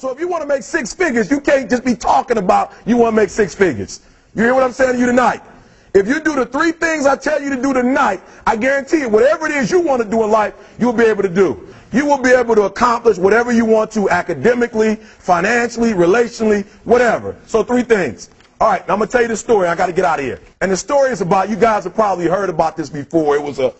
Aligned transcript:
So 0.00 0.10
if 0.12 0.20
you 0.20 0.28
want 0.28 0.42
to 0.42 0.46
make 0.46 0.62
six 0.62 0.94
figures, 0.94 1.28
you 1.28 1.40
can't 1.40 1.68
just 1.68 1.84
be 1.84 1.96
talking 1.96 2.38
about 2.38 2.72
you 2.86 2.96
want 2.96 3.14
to 3.14 3.16
make 3.20 3.30
six 3.30 3.52
figures. 3.52 4.00
You 4.36 4.44
hear 4.44 4.54
what 4.54 4.62
I'm 4.62 4.70
saying 4.70 4.92
to 4.92 4.98
you 5.00 5.06
tonight? 5.06 5.42
If 5.92 6.06
you 6.06 6.20
do 6.20 6.36
the 6.36 6.46
three 6.46 6.70
things 6.70 7.04
I 7.04 7.16
tell 7.16 7.42
you 7.42 7.50
to 7.50 7.60
do 7.60 7.72
tonight, 7.72 8.20
I 8.46 8.54
guarantee 8.54 9.00
you, 9.00 9.08
whatever 9.08 9.46
it 9.46 9.52
is 9.52 9.72
you 9.72 9.80
want 9.80 10.00
to 10.00 10.08
do 10.08 10.22
in 10.22 10.30
life, 10.30 10.54
you'll 10.78 10.92
be 10.92 11.02
able 11.02 11.24
to 11.24 11.28
do. 11.28 11.66
You 11.92 12.06
will 12.06 12.22
be 12.22 12.30
able 12.30 12.54
to 12.54 12.62
accomplish 12.62 13.18
whatever 13.18 13.50
you 13.50 13.64
want 13.64 13.90
to 13.92 14.08
academically, 14.08 14.94
financially, 14.94 15.94
relationally, 15.94 16.64
whatever. 16.84 17.34
So 17.48 17.64
three 17.64 17.82
things. 17.82 18.30
All 18.60 18.70
right, 18.70 18.82
I'm 18.82 18.98
going 18.98 19.08
to 19.08 19.10
tell 19.10 19.22
you 19.22 19.28
the 19.28 19.36
story. 19.36 19.66
I 19.66 19.74
got 19.74 19.86
to 19.86 19.92
get 19.92 20.04
out 20.04 20.20
of 20.20 20.24
here. 20.24 20.38
And 20.60 20.70
the 20.70 20.76
story 20.76 21.10
is 21.10 21.22
about, 21.22 21.50
you 21.50 21.56
guys 21.56 21.82
have 21.82 21.96
probably 21.96 22.28
heard 22.28 22.50
about 22.50 22.76
this 22.76 22.88
before. 22.88 23.34
It 23.34 23.42
was 23.42 23.58
a, 23.58 23.74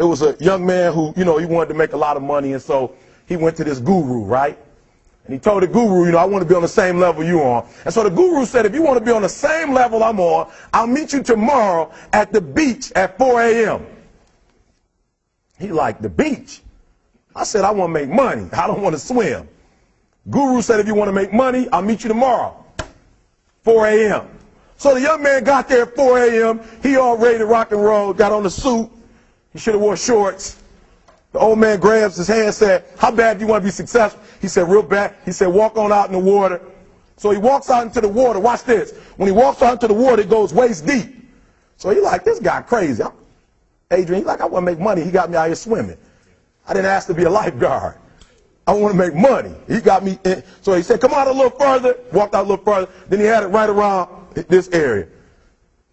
it 0.00 0.04
was 0.04 0.22
a 0.22 0.36
young 0.40 0.66
man 0.66 0.92
who, 0.92 1.14
you 1.16 1.24
know, 1.24 1.38
he 1.38 1.46
wanted 1.46 1.68
to 1.68 1.74
make 1.74 1.92
a 1.92 1.96
lot 1.96 2.16
of 2.16 2.24
money. 2.24 2.52
And 2.52 2.60
so 2.60 2.96
he 3.26 3.36
went 3.36 3.56
to 3.58 3.64
this 3.64 3.78
guru, 3.78 4.24
right? 4.24 4.58
And 5.24 5.34
he 5.34 5.38
told 5.38 5.62
the 5.62 5.68
guru, 5.68 6.06
you 6.06 6.12
know, 6.12 6.18
I 6.18 6.24
want 6.24 6.42
to 6.42 6.48
be 6.48 6.54
on 6.54 6.62
the 6.62 6.68
same 6.68 6.98
level 6.98 7.22
you 7.22 7.40
are. 7.42 7.64
And 7.84 7.94
so 7.94 8.02
the 8.02 8.10
guru 8.10 8.44
said, 8.44 8.66
if 8.66 8.74
you 8.74 8.82
want 8.82 8.98
to 8.98 9.04
be 9.04 9.12
on 9.12 9.22
the 9.22 9.28
same 9.28 9.72
level 9.72 10.02
I'm 10.02 10.18
on, 10.18 10.50
I'll 10.72 10.86
meet 10.86 11.12
you 11.12 11.22
tomorrow 11.22 11.92
at 12.12 12.32
the 12.32 12.40
beach 12.40 12.90
at 12.92 13.18
4 13.18 13.42
a.m. 13.42 13.86
He 15.58 15.68
liked 15.68 16.02
the 16.02 16.08
beach. 16.08 16.60
I 17.36 17.44
said, 17.44 17.64
I 17.64 17.70
want 17.70 17.90
to 17.90 17.92
make 17.92 18.10
money. 18.10 18.48
I 18.52 18.66
don't 18.66 18.82
want 18.82 18.94
to 18.94 18.98
swim. 18.98 19.48
Guru 20.28 20.60
said, 20.60 20.80
if 20.80 20.86
you 20.86 20.94
want 20.94 21.08
to 21.08 21.12
make 21.12 21.32
money, 21.32 21.68
I'll 21.72 21.82
meet 21.82 22.02
you 22.02 22.08
tomorrow, 22.08 22.64
4 23.62 23.86
a.m. 23.88 24.28
So 24.76 24.94
the 24.94 25.00
young 25.00 25.22
man 25.22 25.44
got 25.44 25.68
there 25.68 25.82
at 25.82 25.94
4 25.94 26.18
a.m. 26.18 26.60
He 26.82 26.96
all 26.96 27.16
ready 27.16 27.38
to 27.38 27.46
rock 27.46 27.72
and 27.72 27.82
roll, 27.82 28.12
got 28.12 28.32
on 28.32 28.42
the 28.42 28.50
suit. 28.50 28.90
He 29.52 29.58
should 29.58 29.74
have 29.74 29.80
wore 29.80 29.96
shorts. 29.96 30.61
The 31.32 31.38
old 31.38 31.58
man 31.58 31.80
grabs 31.80 32.16
his 32.16 32.28
hand 32.28 32.46
and 32.46 32.54
said, 32.54 32.84
how 32.98 33.10
bad 33.10 33.38
do 33.38 33.44
you 33.44 33.50
want 33.50 33.62
to 33.62 33.66
be 33.66 33.70
successful? 33.70 34.22
He 34.40 34.48
said, 34.48 34.68
real 34.68 34.82
bad. 34.82 35.14
He 35.24 35.32
said, 35.32 35.46
walk 35.46 35.76
on 35.78 35.90
out 35.90 36.06
in 36.06 36.12
the 36.12 36.18
water. 36.18 36.60
So 37.16 37.30
he 37.30 37.38
walks 37.38 37.70
out 37.70 37.86
into 37.86 38.00
the 38.00 38.08
water. 38.08 38.38
Watch 38.38 38.64
this. 38.64 38.92
When 39.16 39.28
he 39.28 39.32
walks 39.32 39.62
out 39.62 39.74
into 39.74 39.88
the 39.88 39.94
water, 39.94 40.22
it 40.22 40.28
goes 40.28 40.52
waist 40.52 40.86
deep. 40.86 41.14
So 41.78 41.90
he 41.90 42.00
like, 42.00 42.24
this 42.24 42.38
guy 42.38 42.60
crazy. 42.62 43.02
I'm, 43.02 43.12
Adrian, 43.90 44.22
he 44.22 44.26
like, 44.26 44.40
I 44.40 44.46
want 44.46 44.66
to 44.66 44.72
make 44.72 44.78
money. 44.78 45.02
He 45.02 45.10
got 45.10 45.30
me 45.30 45.36
out 45.36 45.46
here 45.46 45.54
swimming. 45.54 45.96
I 46.66 46.74
didn't 46.74 46.86
ask 46.86 47.06
to 47.08 47.14
be 47.14 47.24
a 47.24 47.30
lifeguard. 47.30 47.96
I 48.66 48.72
want 48.74 48.92
to 48.92 48.98
make 48.98 49.14
money. 49.14 49.54
He 49.68 49.80
got 49.80 50.04
me 50.04 50.18
in. 50.24 50.42
So 50.60 50.74
he 50.74 50.82
said, 50.82 51.00
come 51.00 51.12
out 51.12 51.26
a 51.28 51.32
little 51.32 51.50
further. 51.50 51.96
Walked 52.12 52.34
out 52.34 52.46
a 52.46 52.48
little 52.48 52.64
further. 52.64 52.90
Then 53.08 53.20
he 53.20 53.24
had 53.26 53.42
it 53.42 53.48
right 53.48 53.68
around 53.68 54.08
this 54.34 54.68
area, 54.68 55.08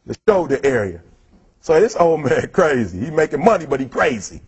the 0.05 0.15
shoulder 0.27 0.59
area. 0.63 1.01
So 1.61 1.79
this 1.79 1.95
old 1.95 2.21
man 2.21 2.49
crazy. 2.53 2.99
He 3.05 3.11
making 3.11 3.43
money, 3.43 3.65
but 3.65 3.79
he 3.79 3.87
crazy. 3.87 4.41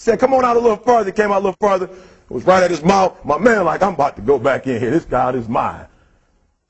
Said, 0.00 0.18
come 0.18 0.32
on 0.32 0.46
out 0.46 0.56
a 0.56 0.60
little 0.60 0.78
further. 0.78 1.12
Came 1.12 1.30
out 1.30 1.42
a 1.42 1.44
little 1.44 1.56
further. 1.60 1.84
It 1.84 2.30
was 2.30 2.44
right 2.44 2.62
at 2.62 2.70
his 2.70 2.82
mouth. 2.82 3.22
My 3.22 3.36
man 3.36 3.66
like, 3.66 3.82
I'm 3.82 3.92
about 3.92 4.16
to 4.16 4.22
go 4.22 4.38
back 4.38 4.66
in 4.66 4.80
here. 4.80 4.90
This 4.90 5.04
God 5.04 5.34
is 5.34 5.46
mine. 5.46 5.84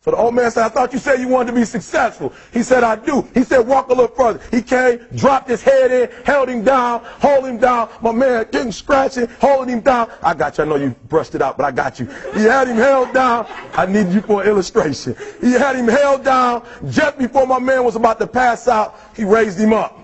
So 0.01 0.11
the 0.11 0.17
old 0.17 0.35
man 0.35 0.51
said, 0.51 0.65
I 0.65 0.69
thought 0.69 0.93
you 0.93 0.99
said 0.99 1.21
you 1.21 1.29
wanted 1.29 1.53
to 1.53 1.59
be 1.61 1.65
successful. 1.65 2.33
He 2.53 2.65
said, 2.65 2.83
I 2.83 2.97
do. 2.97 3.25
He 3.33 3.45
said, 3.45 3.61
walk 3.61 3.87
a 3.87 3.91
little 3.91 4.09
further. 4.09 4.41
He 4.51 4.63
came, 4.63 5.07
dropped 5.15 5.49
his 5.49 5.63
head 5.63 5.93
in, 5.93 6.11
held 6.25 6.49
him 6.49 6.65
down, 6.65 7.05
hold 7.05 7.47
him 7.47 7.59
down. 7.59 7.89
My 8.03 8.11
man 8.11 8.49
getting 8.51 8.73
scratching, 8.73 9.29
holding 9.41 9.75
him 9.75 9.81
down. 9.81 10.11
I 10.25 10.35
got 10.35 10.59
you. 10.59 10.65
I 10.65 10.67
know 10.67 10.75
you 10.75 10.91
brushed 11.09 11.37
it 11.37 11.43
out, 11.43 11.57
but 11.57 11.67
I 11.67 11.71
got 11.71 12.01
you. 12.01 12.07
He 12.35 12.41
had 12.41 12.67
him 12.67 12.79
held 12.79 13.15
down. 13.15 13.47
I 13.75 13.87
need 13.87 14.13
you 14.13 14.23
for 14.23 14.43
an 14.43 14.49
illustration. 14.49 15.15
He 15.41 15.53
had 15.53 15.77
him 15.77 15.87
held 15.87 16.25
down. 16.25 16.67
Just 16.89 17.17
before 17.17 17.47
my 17.47 17.61
man 17.61 17.85
was 17.85 17.95
about 17.95 18.19
to 18.19 18.27
pass 18.27 18.67
out, 18.67 18.99
he 19.15 19.23
raised 19.23 19.61
him 19.61 19.73
up. 19.73 19.99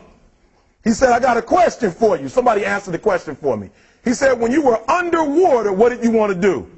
He 0.87 0.93
said, 0.93 1.11
I 1.11 1.19
got 1.19 1.37
a 1.37 1.43
question 1.43 1.91
for 1.91 2.17
you. 2.17 2.29
Somebody 2.29 2.65
answer 2.65 2.93
the 2.93 2.99
question 3.01 3.35
for 3.35 3.57
me. 3.57 3.71
He 4.05 4.15
said, 4.15 4.39
when 4.39 4.53
you 4.53 4.63
were 4.63 4.89
underwater, 4.89 5.73
what 5.73 5.89
did 5.89 6.05
you 6.05 6.13
want 6.13 6.33
to 6.33 6.41
do? 6.41 6.71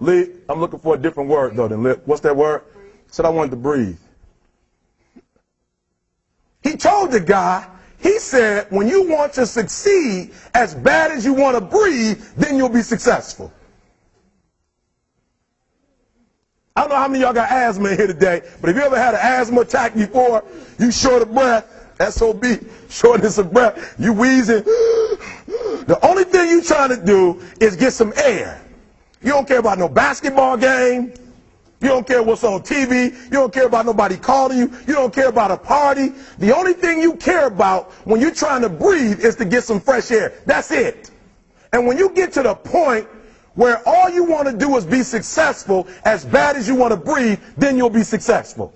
Lee, 0.00 0.30
I'm 0.48 0.60
looking 0.60 0.78
for 0.78 0.94
a 0.94 0.96
different 0.96 1.28
word 1.28 1.56
though 1.56 1.68
than 1.68 1.82
lip. 1.82 2.00
What's 2.06 2.22
that 2.22 2.34
word? 2.34 2.62
He 3.04 3.12
said 3.12 3.26
I 3.26 3.28
wanted 3.28 3.50
to 3.50 3.56
breathe. 3.56 3.98
He 6.62 6.74
told 6.78 7.12
the 7.12 7.20
guy, 7.20 7.68
he 7.98 8.18
said, 8.18 8.68
when 8.70 8.88
you 8.88 9.10
want 9.10 9.34
to 9.34 9.44
succeed 9.44 10.32
as 10.54 10.74
bad 10.74 11.10
as 11.10 11.22
you 11.22 11.34
want 11.34 11.58
to 11.58 11.60
breathe, 11.60 12.18
then 12.38 12.56
you'll 12.56 12.70
be 12.70 12.80
successful. 12.80 13.52
I 16.78 16.82
don't 16.82 16.90
know 16.90 16.96
how 16.96 17.08
many 17.08 17.24
of 17.24 17.26
y'all 17.26 17.34
got 17.34 17.50
asthma 17.50 17.88
in 17.88 17.96
here 17.96 18.06
today, 18.06 18.40
but 18.60 18.70
if 18.70 18.76
you 18.76 18.82
ever 18.82 18.96
had 18.96 19.14
an 19.14 19.20
asthma 19.20 19.62
attack 19.62 19.96
before, 19.96 20.44
you 20.78 20.92
short 20.92 21.22
of 21.22 21.34
breath, 21.34 21.66
SOB, 22.08 22.44
shortness 22.88 23.36
of 23.36 23.52
breath, 23.52 23.96
you 23.98 24.12
wheezing. 24.12 24.62
The 24.62 25.98
only 26.04 26.22
thing 26.22 26.48
you 26.48 26.62
trying 26.62 26.90
to 26.90 27.04
do 27.04 27.42
is 27.60 27.74
get 27.74 27.94
some 27.94 28.12
air. 28.16 28.62
You 29.20 29.30
don't 29.30 29.48
care 29.48 29.58
about 29.58 29.80
no 29.80 29.88
basketball 29.88 30.56
game. 30.56 31.14
You 31.80 31.88
don't 31.88 32.06
care 32.06 32.22
what's 32.22 32.44
on 32.44 32.60
TV. 32.60 33.12
You 33.24 33.30
don't 33.30 33.52
care 33.52 33.66
about 33.66 33.84
nobody 33.84 34.16
calling 34.16 34.58
you. 34.58 34.72
You 34.86 34.94
don't 34.94 35.12
care 35.12 35.30
about 35.30 35.50
a 35.50 35.56
party. 35.56 36.12
The 36.38 36.54
only 36.54 36.74
thing 36.74 37.02
you 37.02 37.16
care 37.16 37.48
about 37.48 37.90
when 38.06 38.20
you're 38.20 38.30
trying 38.30 38.62
to 38.62 38.68
breathe 38.68 39.18
is 39.18 39.34
to 39.34 39.44
get 39.44 39.64
some 39.64 39.80
fresh 39.80 40.12
air. 40.12 40.32
That's 40.46 40.70
it. 40.70 41.10
And 41.72 41.88
when 41.88 41.98
you 41.98 42.10
get 42.10 42.32
to 42.34 42.44
the 42.44 42.54
point 42.54 43.08
where 43.58 43.82
all 43.88 44.08
you 44.08 44.22
want 44.22 44.46
to 44.46 44.56
do 44.56 44.76
is 44.76 44.86
be 44.86 45.02
successful 45.02 45.88
as 46.04 46.24
bad 46.24 46.54
as 46.54 46.68
you 46.68 46.76
want 46.76 46.92
to 46.92 46.96
breathe, 46.96 47.40
then 47.56 47.76
you'll 47.76 47.90
be 47.90 48.04
successful. 48.04 48.72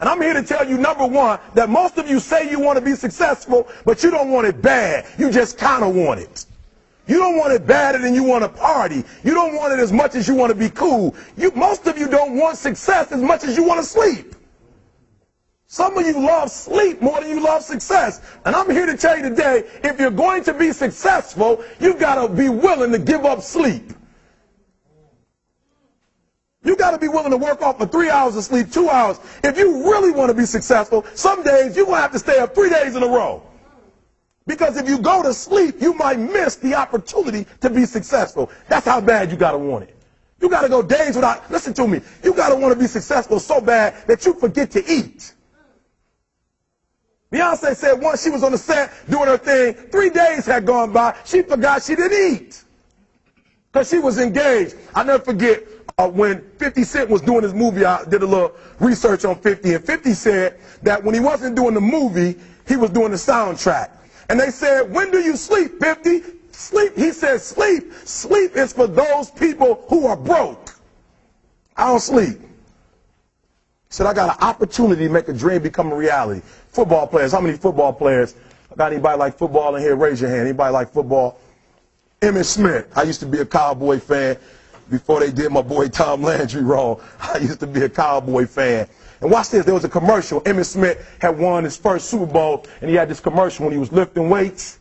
And 0.00 0.06
I'm 0.06 0.20
here 0.20 0.34
to 0.34 0.42
tell 0.42 0.68
you, 0.68 0.76
number 0.76 1.06
one, 1.06 1.40
that 1.54 1.70
most 1.70 1.96
of 1.96 2.10
you 2.10 2.20
say 2.20 2.50
you 2.50 2.60
want 2.60 2.78
to 2.78 2.84
be 2.84 2.94
successful, 2.94 3.66
but 3.86 4.02
you 4.02 4.10
don't 4.10 4.30
want 4.30 4.46
it 4.46 4.60
bad. 4.60 5.06
You 5.16 5.30
just 5.30 5.56
kind 5.56 5.82
of 5.82 5.94
want 5.94 6.20
it. 6.20 6.44
You 7.06 7.16
don't 7.16 7.38
want 7.38 7.54
it 7.54 7.66
badder 7.66 8.00
than 8.00 8.14
you 8.14 8.22
want 8.22 8.44
to 8.44 8.50
party. 8.50 9.02
You 9.24 9.32
don't 9.32 9.56
want 9.56 9.72
it 9.72 9.78
as 9.78 9.94
much 9.94 10.14
as 10.14 10.28
you 10.28 10.34
want 10.34 10.50
to 10.50 10.58
be 10.58 10.68
cool. 10.68 11.16
You, 11.38 11.50
most 11.52 11.86
of 11.86 11.96
you 11.96 12.06
don't 12.06 12.36
want 12.36 12.58
success 12.58 13.10
as 13.12 13.22
much 13.22 13.44
as 13.44 13.56
you 13.56 13.64
want 13.64 13.80
to 13.80 13.86
sleep. 13.86 14.34
Some 15.68 15.96
of 15.96 16.06
you 16.06 16.20
love 16.20 16.50
sleep 16.50 17.00
more 17.00 17.18
than 17.18 17.30
you 17.30 17.40
love 17.40 17.62
success. 17.62 18.20
And 18.44 18.54
I'm 18.54 18.70
here 18.70 18.84
to 18.84 18.96
tell 18.96 19.16
you 19.16 19.22
today, 19.22 19.64
if 19.82 19.98
you're 19.98 20.10
going 20.10 20.44
to 20.44 20.52
be 20.52 20.72
successful, 20.72 21.64
you've 21.80 21.98
got 21.98 22.26
to 22.26 22.28
be 22.28 22.50
willing 22.50 22.92
to 22.92 22.98
give 22.98 23.24
up 23.24 23.40
sleep. 23.40 23.94
You 26.78 26.84
got 26.84 26.92
to 26.92 26.98
be 26.98 27.08
willing 27.08 27.32
to 27.32 27.36
work 27.36 27.60
off 27.60 27.78
for 27.78 27.86
three 27.86 28.08
hours 28.08 28.36
of 28.36 28.44
sleep, 28.44 28.70
two 28.70 28.88
hours. 28.88 29.18
If 29.42 29.58
you 29.58 29.90
really 29.90 30.12
want 30.12 30.30
to 30.30 30.34
be 30.34 30.44
successful, 30.44 31.04
some 31.16 31.42
days 31.42 31.74
you're 31.74 31.86
going 31.86 31.96
to 31.96 32.02
have 32.02 32.12
to 32.12 32.20
stay 32.20 32.38
up 32.38 32.54
three 32.54 32.70
days 32.70 32.94
in 32.94 33.02
a 33.02 33.08
row. 33.08 33.42
Because 34.46 34.76
if 34.76 34.88
you 34.88 35.00
go 35.00 35.20
to 35.24 35.34
sleep, 35.34 35.80
you 35.80 35.92
might 35.94 36.20
miss 36.20 36.54
the 36.54 36.76
opportunity 36.76 37.46
to 37.62 37.68
be 37.68 37.84
successful. 37.84 38.48
That's 38.68 38.86
how 38.86 39.00
bad 39.00 39.32
you 39.32 39.36
got 39.36 39.52
to 39.52 39.58
want 39.58 39.88
it. 39.88 39.96
You 40.40 40.48
got 40.48 40.60
to 40.60 40.68
go 40.68 40.80
days 40.80 41.16
without, 41.16 41.50
listen 41.50 41.74
to 41.74 41.88
me, 41.88 42.00
you 42.22 42.32
got 42.32 42.50
to 42.50 42.54
want 42.54 42.72
to 42.72 42.78
be 42.78 42.86
successful 42.86 43.40
so 43.40 43.60
bad 43.60 44.06
that 44.06 44.24
you 44.24 44.34
forget 44.34 44.70
to 44.70 44.84
eat. 44.88 45.34
Beyonce 47.32 47.74
said 47.74 48.00
once 48.00 48.22
she 48.22 48.30
was 48.30 48.44
on 48.44 48.52
the 48.52 48.58
set 48.58 48.92
doing 49.10 49.26
her 49.26 49.36
thing, 49.36 49.74
three 49.74 50.10
days 50.10 50.46
had 50.46 50.64
gone 50.64 50.92
by, 50.92 51.16
she 51.24 51.42
forgot 51.42 51.82
she 51.82 51.96
didn't 51.96 52.36
eat. 52.36 52.62
Because 53.72 53.90
she 53.90 53.98
was 53.98 54.20
engaged. 54.20 54.76
I 54.94 55.02
never 55.02 55.24
forget 55.24 55.77
uh, 55.98 56.08
when 56.08 56.40
50 56.58 56.84
Cent 56.84 57.10
was 57.10 57.20
doing 57.20 57.42
his 57.42 57.52
movie, 57.52 57.84
I 57.84 58.04
did 58.04 58.22
a 58.22 58.26
little 58.26 58.54
research 58.78 59.24
on 59.24 59.36
50, 59.40 59.74
and 59.74 59.84
50 59.84 60.12
said 60.14 60.60
that 60.82 61.02
when 61.02 61.12
he 61.12 61.20
wasn't 61.20 61.56
doing 61.56 61.74
the 61.74 61.80
movie, 61.80 62.38
he 62.66 62.76
was 62.76 62.90
doing 62.90 63.10
the 63.10 63.16
soundtrack. 63.16 63.90
And 64.30 64.38
they 64.38 64.50
said, 64.50 64.92
when 64.92 65.10
do 65.10 65.18
you 65.18 65.36
sleep, 65.36 65.80
50? 65.80 66.22
Sleep. 66.52 66.96
He 66.96 67.10
said, 67.10 67.40
sleep. 67.40 67.92
Sleep 68.04 68.56
is 68.56 68.72
for 68.72 68.86
those 68.86 69.30
people 69.30 69.84
who 69.88 70.06
are 70.06 70.16
broke. 70.16 70.74
I 71.76 71.86
don't 71.88 72.00
sleep. 72.00 72.40
He 72.40 72.46
said, 73.90 74.06
I 74.06 74.12
got 74.12 74.36
an 74.36 74.46
opportunity 74.46 75.06
to 75.06 75.12
make 75.12 75.28
a 75.28 75.32
dream 75.32 75.62
become 75.62 75.90
a 75.90 75.96
reality. 75.96 76.42
Football 76.68 77.06
players, 77.08 77.32
how 77.32 77.40
many 77.40 77.56
football 77.56 77.92
players? 77.92 78.36
Got 78.76 78.92
anybody 78.92 79.18
like 79.18 79.36
football 79.36 79.74
in 79.74 79.82
here? 79.82 79.96
Raise 79.96 80.20
your 80.20 80.30
hand. 80.30 80.42
Anybody 80.42 80.72
like 80.72 80.92
football? 80.92 81.40
Emmitt 82.20 82.44
Smith. 82.44 82.86
I 82.96 83.02
used 83.02 83.20
to 83.20 83.26
be 83.26 83.38
a 83.38 83.46
Cowboy 83.46 83.98
fan 83.98 84.36
before 84.90 85.20
they 85.20 85.30
did 85.30 85.50
my 85.52 85.62
boy 85.62 85.88
Tom 85.88 86.22
Landry 86.22 86.62
wrong. 86.62 87.00
I 87.20 87.38
used 87.38 87.60
to 87.60 87.66
be 87.66 87.82
a 87.82 87.88
Cowboy 87.88 88.46
fan. 88.46 88.88
And 89.20 89.30
watch 89.30 89.50
this, 89.50 89.64
there 89.64 89.74
was 89.74 89.84
a 89.84 89.88
commercial. 89.88 90.40
Emmitt 90.42 90.66
Smith 90.66 91.16
had 91.20 91.38
won 91.38 91.64
his 91.64 91.76
first 91.76 92.08
Super 92.08 92.26
Bowl, 92.26 92.66
and 92.80 92.88
he 92.88 92.96
had 92.96 93.08
this 93.08 93.20
commercial 93.20 93.64
when 93.64 93.72
he 93.72 93.78
was 93.78 93.92
lifting 93.92 94.30
weights. 94.30 94.78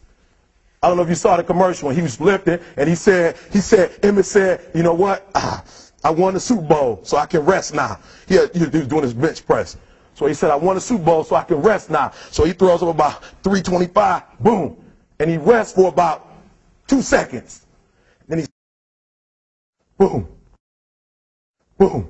I 0.82 0.88
don't 0.88 0.98
know 0.98 1.04
if 1.04 1.10
you 1.10 1.16
saw 1.16 1.38
the 1.38 1.44
commercial 1.44 1.88
when 1.88 1.96
he 1.96 2.04
was 2.04 2.22
lifting, 2.22 2.60
and 2.76 2.88
he 2.88 2.96
said, 2.96 3.36
he 3.52 3.60
said, 3.60 4.00
Emmitt 4.02 4.26
said, 4.26 4.62
you 4.76 4.84
know 4.84 4.94
what? 4.94 5.28
Ah, 5.34 5.64
I 6.04 6.12
won 6.12 6.36
the 6.36 6.40
Super 6.40 6.62
Bowl, 6.62 7.00
so 7.04 7.18
I 7.18 7.26
can 7.26 7.42
rest 7.42 7.74
now. 7.74 8.00
He, 8.28 8.36
had, 8.36 8.56
he 8.56 8.62
was 8.62 8.88
doing 8.88 9.04
his 9.04 9.14
bench 9.14 9.46
press. 9.46 9.76
So 10.14 10.26
he 10.26 10.34
said, 10.34 10.50
I 10.50 10.56
won 10.56 10.76
the 10.76 10.82
Super 10.82 11.04
Bowl, 11.04 11.24
so 11.24 11.36
I 11.36 11.44
can 11.44 11.58
rest 11.58 11.90
now. 11.90 12.12
So 12.32 12.44
he 12.44 12.54
throws 12.54 12.82
up 12.84 12.90
about 12.90 13.24
325, 13.44 14.40
boom, 14.40 14.78
and 15.20 15.30
he 15.30 15.38
rests 15.38 15.74
for 15.74 15.90
about 15.90 16.28
two 16.88 17.02
seconds. 17.02 17.67
Boom, 19.98 20.28
boom, 21.78 22.08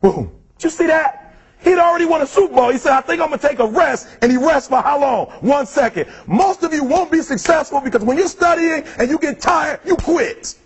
boom. 0.00 0.32
Did 0.58 0.64
you 0.64 0.70
see 0.70 0.86
that? 0.86 1.20
He'd 1.62 1.78
already 1.78 2.06
won 2.06 2.22
a 2.22 2.26
Super 2.26 2.54
Bowl. 2.54 2.70
He 2.70 2.78
said, 2.78 2.92
I 2.92 3.02
think 3.02 3.20
I'm 3.20 3.28
going 3.28 3.38
to 3.38 3.46
take 3.46 3.58
a 3.58 3.66
rest. 3.66 4.08
And 4.22 4.32
he 4.32 4.38
rests 4.38 4.68
for 4.68 4.80
how 4.80 5.00
long? 5.00 5.26
One 5.42 5.66
second. 5.66 6.10
Most 6.26 6.62
of 6.62 6.72
you 6.72 6.82
won't 6.84 7.10
be 7.10 7.20
successful 7.20 7.80
because 7.80 8.02
when 8.02 8.16
you're 8.16 8.28
studying 8.28 8.84
and 8.98 9.10
you 9.10 9.18
get 9.18 9.40
tired, 9.40 9.80
you 9.84 9.94
quit. 9.96 10.58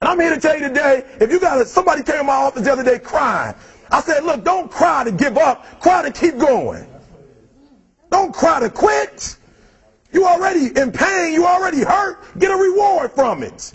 And 0.00 0.08
I'm 0.08 0.20
here 0.20 0.34
to 0.34 0.40
tell 0.40 0.54
you 0.58 0.68
today, 0.68 1.04
if 1.20 1.30
you 1.30 1.40
got 1.40 1.66
somebody 1.66 2.02
came 2.02 2.18
to 2.18 2.24
my 2.24 2.34
office 2.34 2.62
the 2.62 2.72
other 2.72 2.84
day 2.84 2.98
crying. 2.98 3.54
I 3.90 4.00
said, 4.02 4.22
look, 4.22 4.44
don't 4.44 4.70
cry 4.70 5.02
to 5.04 5.10
give 5.10 5.36
up. 5.36 5.80
Cry 5.80 6.02
to 6.02 6.12
keep 6.12 6.38
going. 6.38 6.86
Don't 8.10 8.32
cry 8.32 8.60
to 8.60 8.70
quit. 8.70 9.36
You 10.12 10.26
already 10.26 10.78
in 10.78 10.92
pain. 10.92 11.32
You 11.32 11.46
already 11.46 11.82
hurt. 11.82 12.38
Get 12.38 12.50
a 12.50 12.56
reward 12.56 13.12
from 13.12 13.42
it. 13.42 13.72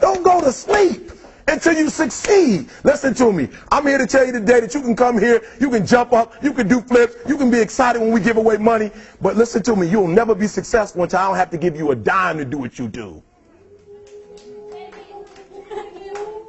Don't 0.00 0.22
go 0.22 0.40
to 0.40 0.52
sleep 0.52 1.12
until 1.48 1.74
you 1.74 1.90
succeed. 1.90 2.68
Listen 2.84 3.14
to 3.14 3.32
me. 3.32 3.48
I'm 3.70 3.86
here 3.86 3.98
to 3.98 4.06
tell 4.06 4.24
you 4.24 4.32
today 4.32 4.60
that 4.60 4.74
you 4.74 4.80
can 4.80 4.94
come 4.94 5.18
here, 5.18 5.42
you 5.60 5.70
can 5.70 5.86
jump 5.86 6.12
up, 6.12 6.42
you 6.42 6.52
can 6.52 6.68
do 6.68 6.80
flips, 6.82 7.16
you 7.26 7.36
can 7.36 7.50
be 7.50 7.58
excited 7.58 8.00
when 8.00 8.12
we 8.12 8.20
give 8.20 8.36
away 8.36 8.58
money. 8.58 8.90
But 9.20 9.36
listen 9.36 9.62
to 9.64 9.76
me, 9.76 9.88
you'll 9.88 10.08
never 10.08 10.34
be 10.34 10.46
successful 10.46 11.02
until 11.02 11.18
I 11.18 11.26
don't 11.26 11.36
have 11.36 11.50
to 11.50 11.58
give 11.58 11.76
you 11.76 11.90
a 11.90 11.96
dime 11.96 12.38
to 12.38 12.44
do 12.44 12.58
what 12.58 12.78
you 12.78 12.88
do. 12.88 13.22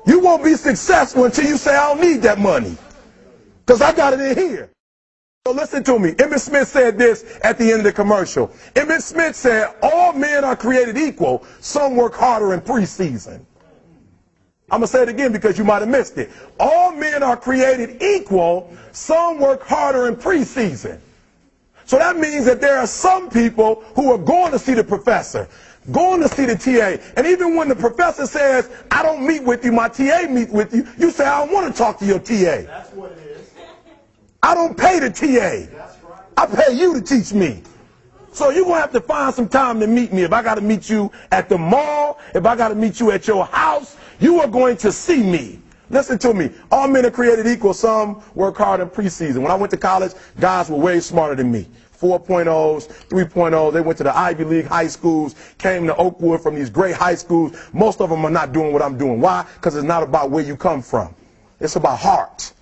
You 0.06 0.20
won't 0.20 0.44
be 0.44 0.56
successful 0.56 1.26
until 1.26 1.46
you 1.46 1.58
say, 1.58 1.76
I 1.76 1.94
don't 1.94 2.02
need 2.02 2.22
that 2.24 2.40
money. 2.40 2.76
Because 3.66 3.82
I 3.82 3.94
got 3.94 4.14
it 4.14 4.20
in 4.20 4.38
here. 4.38 4.72
So 5.50 5.56
listen 5.56 5.84
to 5.86 5.98
me. 5.98 6.12
Emmitt 6.12 6.42
Smith 6.42 6.68
said 6.68 6.96
this 6.96 7.40
at 7.44 7.58
the 7.58 7.72
end 7.72 7.80
of 7.80 7.84
the 7.86 7.92
commercial. 7.92 8.50
Emmitt 8.76 9.02
Smith 9.02 9.36
said, 9.36 9.74
all 9.82 10.14
men 10.14 10.44
are 10.44 10.56
created 10.56 10.96
equal. 10.96 11.44
Some 11.60 11.96
work 11.96 12.14
harder 12.14 12.54
in 12.54 12.62
preseason. 12.62 13.44
I'm 14.70 14.82
going 14.82 14.82
to 14.82 14.88
say 14.88 15.02
it 15.02 15.10
again 15.10 15.32
because 15.32 15.58
you 15.58 15.64
might 15.64 15.80
have 15.80 15.90
missed 15.90 16.20
it. 16.20 16.30
All 16.60 16.92
men 16.92 17.24
are 17.24 17.36
created 17.36 18.00
equal. 18.00 18.72
Some 18.92 19.40
work 19.40 19.64
harder 19.64 20.08
in 20.08 20.18
preseason. 20.18 21.00
So 21.86 21.98
that 21.98 22.16
means 22.16 22.46
that 22.46 22.62
there 22.62 22.78
are 22.78 22.86
some 22.86 23.32
people 23.32 23.84
who 23.96 24.12
are 24.12 24.20
going 24.20 24.52
to 24.52 24.60
see 24.60 24.76
the 24.76 24.84
professor, 24.84 25.48
going 25.92 26.22
to 26.22 26.30
see 26.30 26.46
the 26.46 26.56
TA. 26.56 27.04
And 27.18 27.26
even 27.26 27.56
when 27.56 27.70
the 27.70 27.76
professor 27.76 28.28
says, 28.28 28.70
I 28.92 29.02
don't 29.02 29.26
meet 29.26 29.42
with 29.44 29.66
you, 29.66 29.72
my 29.72 29.90
TA 29.90 30.28
meet 30.30 30.52
with 30.52 30.76
you, 30.76 30.88
you 31.00 31.10
say, 31.10 31.26
I 31.26 31.44
want 31.44 31.74
to 31.74 31.76
talk 31.76 31.98
to 31.98 32.06
your 32.06 32.20
TA. 32.20 32.68
That's 32.68 32.94
what 32.94 33.14
it 33.14 33.18
is. 33.18 33.29
I 34.42 34.56
don't 34.56 34.78
pay 34.78 35.00
the 35.00 35.10
TA. 35.10 35.68
I 36.38 36.46
pay 36.46 36.74
you 36.74 36.94
to 36.94 37.02
teach 37.02 37.34
me. 37.34 37.64
So 38.32 38.52
you're 38.52 38.64
going 38.64 38.76
to 38.76 38.82
have 38.82 38.92
to 38.94 39.02
find 39.02 39.34
some 39.34 39.50
time 39.50 39.80
to 39.80 39.88
meet 39.88 40.14
me. 40.14 40.24
If 40.24 40.32
I 40.32 40.42
got 40.42 40.56
to 40.56 40.62
meet 40.62 40.90
you 40.90 41.12
at 41.32 41.50
the 41.50 41.58
mall, 41.58 42.20
if 42.34 42.46
I 42.46 42.56
got 42.56 42.70
to 42.70 42.76
meet 42.76 43.00
you 43.00 43.12
at 43.12 43.28
your 43.28 43.46
house, 43.46 43.98
you 44.20 44.40
are 44.40 44.48
going 44.48 44.78
to 44.78 44.92
see 44.92 45.22
me. 45.24 45.60
Listen 45.90 46.18
to 46.20 46.34
me. 46.34 46.52
All 46.72 46.88
men 46.88 47.06
are 47.06 47.12
created 47.12 47.48
equal. 47.48 47.74
Some 47.74 48.22
work 48.36 48.58
hard 48.58 48.80
in 48.80 48.90
preseason. 48.90 49.42
When 49.42 49.52
I 49.52 49.56
went 49.56 49.72
to 49.72 49.78
college, 49.78 50.14
guys 50.40 50.70
were 50.70 50.78
way 50.78 51.00
smarter 51.00 51.36
than 51.36 51.52
me. 51.52 51.68
4.0s, 52.00 52.88
3.0s. 53.10 53.74
They 53.74 53.82
went 53.82 53.98
to 53.98 54.04
the 54.06 54.18
Ivy 54.18 54.46
League 54.46 54.66
high 54.68 54.88
schools, 54.88 55.36
came 55.58 55.86
to 55.88 55.96
Oakwood 55.98 56.42
from 56.42 56.56
these 56.56 56.70
great 56.70 56.96
high 56.96 57.16
schools. 57.16 57.58
Most 57.74 58.00
of 58.00 58.10
them 58.10 58.24
are 58.24 58.32
not 58.32 58.54
doing 58.54 58.72
what 58.72 58.82
I'm 58.82 58.98
doing. 58.98 59.20
Why? 59.20 59.46
Because 59.56 59.76
it's 59.76 59.84
not 59.84 60.04
about 60.04 60.32
where 60.32 60.44
you 60.44 60.56
come 60.56 60.82
from. 60.82 61.14
It's 61.60 61.76
about 61.76 62.00
heart. 62.00 62.54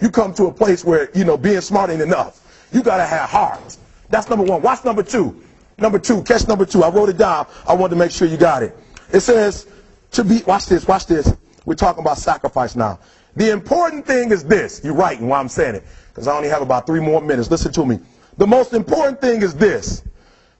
You 0.00 0.10
come 0.10 0.32
to 0.34 0.46
a 0.46 0.52
place 0.52 0.84
where, 0.84 1.10
you 1.14 1.24
know, 1.24 1.36
being 1.36 1.60
smart 1.60 1.90
ain't 1.90 2.02
enough. 2.02 2.68
You 2.72 2.82
got 2.82 2.98
to 2.98 3.04
have 3.04 3.28
heart. 3.28 3.76
That's 4.10 4.28
number 4.28 4.44
one. 4.44 4.62
Watch 4.62 4.84
number 4.84 5.02
two. 5.02 5.42
Number 5.78 5.98
two. 5.98 6.22
Catch 6.22 6.46
number 6.48 6.64
two. 6.64 6.82
I 6.84 6.90
wrote 6.90 7.08
it 7.08 7.18
down. 7.18 7.46
I 7.66 7.74
wanted 7.74 7.94
to 7.94 7.98
make 7.98 8.10
sure 8.10 8.28
you 8.28 8.36
got 8.36 8.62
it. 8.62 8.76
It 9.12 9.20
says, 9.20 9.66
to 10.12 10.24
be, 10.24 10.42
watch 10.46 10.66
this, 10.66 10.86
watch 10.86 11.06
this. 11.06 11.34
We're 11.64 11.74
talking 11.74 12.02
about 12.02 12.18
sacrifice 12.18 12.76
now. 12.76 12.98
The 13.36 13.50
important 13.50 14.06
thing 14.06 14.30
is 14.32 14.44
this. 14.44 14.80
You're 14.82 14.94
right 14.94 15.12
writing 15.12 15.28
while 15.28 15.40
I'm 15.40 15.48
saying 15.48 15.76
it. 15.76 15.84
Because 16.08 16.28
I 16.28 16.36
only 16.36 16.48
have 16.48 16.62
about 16.62 16.86
three 16.86 17.00
more 17.00 17.20
minutes. 17.20 17.50
Listen 17.50 17.72
to 17.72 17.86
me. 17.86 17.98
The 18.36 18.46
most 18.46 18.72
important 18.72 19.20
thing 19.20 19.42
is 19.42 19.54
this. 19.54 20.02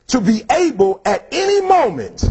To 0.08 0.20
be 0.20 0.42
able 0.50 1.00
at 1.04 1.28
any 1.32 1.60
moment 1.66 2.30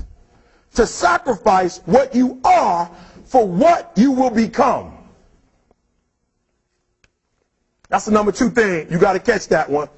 to 0.76 0.86
sacrifice 0.86 1.80
what 1.86 2.14
you 2.16 2.40
are 2.44 2.90
for 3.26 3.48
what 3.48 3.92
you 3.96 4.12
will 4.12 4.30
become. 4.30 4.97
That's 7.90 8.06
the 8.06 8.12
number 8.12 8.32
two 8.32 8.50
thing. 8.50 8.88
You 8.92 9.00
got 9.00 9.14
to 9.14 9.20
catch 9.20 9.48
that 9.50 9.70
one. 9.70 9.90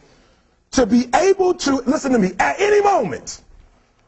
To 0.71 0.85
be 0.85 1.09
able 1.15 1.55
to, 1.55 1.75
listen 1.87 2.11
to 2.11 2.19
me, 2.19 2.31
at 2.39 2.59
any 2.59 2.81
moment. 2.81 3.41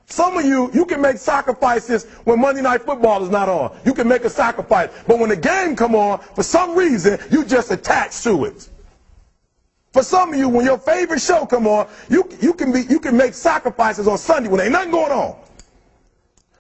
Some 0.06 0.38
of 0.38 0.45
you, 0.45 0.69
you 0.74 0.86
can 0.86 1.01
make 1.01 1.18
sacrifices 1.18 2.04
when 2.25 2.39
Monday 2.39 2.62
Night 2.62 2.81
Football 2.81 3.24
is 3.24 3.30
not 3.30 3.48
on. 3.48 3.75
You 3.86 3.94
can 3.94 4.07
make 4.07 4.25
a 4.25 4.30
sacrifice. 4.30 4.89
But 5.07 5.19
when 5.19 5.30
the 5.30 5.38
game 5.38 5.75
come 5.75 5.95
on, 5.95 6.19
for 6.36 6.44
some 6.44 6.75
reason, 6.75 7.18
you 7.31 7.45
just 7.45 7.72
attach 7.72 8.22
to 8.24 8.45
it. 8.45 8.69
For 9.94 10.04
some 10.04 10.34
of 10.34 10.39
you, 10.39 10.50
when 10.50 10.66
your 10.66 10.77
favorite 10.77 11.22
show 11.22 11.45
come 11.45 11.66
on, 11.66 11.88
you, 12.10 12.30
you, 12.42 12.54
can, 12.54 12.72
be, 12.72 12.81
you 12.89 13.00
can 13.00 13.16
make 13.18 13.34
sacrifices 13.34 14.07
on 14.07 14.18
Sunday 14.18 14.50
when 14.50 14.62
ain't 14.62 14.72
nothing 14.72 14.92
going 14.92 15.12
on. 15.12 15.40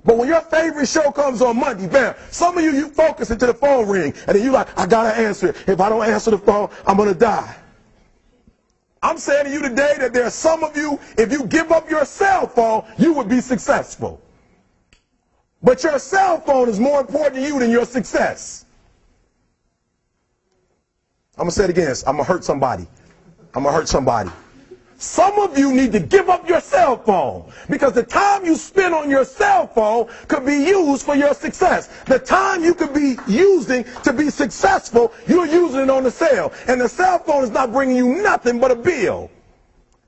But 0.03 0.17
when 0.17 0.27
your 0.27 0.41
favorite 0.41 0.87
show 0.87 1.11
comes 1.11 1.41
on 1.41 1.59
Monday, 1.59 1.87
bam, 1.87 2.15
some 2.31 2.57
of 2.57 2.63
you, 2.63 2.71
you 2.71 2.89
focus 2.89 3.29
until 3.29 3.47
the 3.49 3.53
phone 3.53 3.87
ring, 3.87 4.13
and 4.27 4.35
then 4.35 4.43
you're 4.43 4.53
like, 4.53 4.77
I 4.77 4.87
gotta 4.87 5.15
answer 5.15 5.49
it. 5.49 5.57
If 5.67 5.79
I 5.79 5.89
don't 5.89 6.03
answer 6.07 6.31
the 6.31 6.39
phone, 6.39 6.69
I'm 6.87 6.97
gonna 6.97 7.13
die. 7.13 7.55
I'm 9.03 9.17
saying 9.17 9.45
to 9.45 9.51
you 9.51 9.61
today 9.61 9.95
that 9.99 10.13
there 10.13 10.25
are 10.25 10.31
some 10.31 10.63
of 10.63 10.75
you, 10.77 10.99
if 11.17 11.31
you 11.31 11.45
give 11.45 11.71
up 11.71 11.89
your 11.89 12.05
cell 12.05 12.47
phone, 12.47 12.85
you 12.97 13.13
would 13.13 13.29
be 13.29 13.41
successful. 13.41 14.21
But 15.63 15.83
your 15.83 15.99
cell 15.99 16.39
phone 16.39 16.69
is 16.69 16.79
more 16.79 17.01
important 17.01 17.35
to 17.35 17.41
you 17.41 17.59
than 17.59 17.69
your 17.69 17.85
success. 17.85 18.65
I'm 21.37 21.43
gonna 21.43 21.51
say 21.51 21.65
it 21.65 21.69
again. 21.69 21.95
I'm 22.05 22.17
gonna 22.17 22.23
hurt 22.23 22.43
somebody. 22.43 22.87
I'm 23.53 23.63
gonna 23.63 23.75
hurt 23.75 23.87
somebody. 23.87 24.29
Some 25.01 25.39
of 25.39 25.57
you 25.57 25.73
need 25.73 25.91
to 25.93 25.99
give 25.99 26.29
up 26.29 26.47
your 26.47 26.61
cell 26.61 26.95
phone 26.95 27.51
because 27.71 27.93
the 27.93 28.03
time 28.03 28.45
you 28.45 28.55
spend 28.55 28.93
on 28.93 29.09
your 29.09 29.25
cell 29.25 29.65
phone 29.65 30.07
could 30.27 30.45
be 30.45 30.53
used 30.53 31.03
for 31.03 31.15
your 31.15 31.33
success. 31.33 31.87
The 32.05 32.19
time 32.19 32.63
you 32.63 32.75
could 32.75 32.93
be 32.93 33.17
using 33.27 33.83
to 34.03 34.13
be 34.13 34.29
successful, 34.29 35.11
you're 35.27 35.47
using 35.47 35.81
it 35.81 35.89
on 35.89 36.03
the 36.03 36.11
cell. 36.11 36.53
And 36.67 36.79
the 36.79 36.87
cell 36.87 37.17
phone 37.17 37.43
is 37.43 37.49
not 37.49 37.71
bringing 37.71 37.95
you 37.95 38.21
nothing 38.21 38.59
but 38.59 38.69
a 38.69 38.75
bill. 38.75 39.31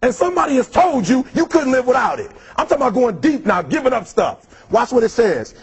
And 0.04 0.14
somebody 0.14 0.58
has 0.58 0.70
told 0.70 1.08
you 1.10 1.26
you 1.34 1.48
couldn't 1.48 1.72
live 1.72 1.88
without 1.88 2.20
it. 2.20 2.30
I'm 2.56 2.68
talking 2.68 2.84
about 2.84 2.94
going 2.94 3.20
deep 3.20 3.48
now, 3.48 3.64
giving 3.64 3.94
up 3.94 4.06
stuff. 4.06 4.70
Watch 4.72 4.92
what 4.92 5.02
it 5.02 5.10
says. 5.10 5.56